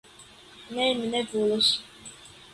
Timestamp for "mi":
1.01-1.05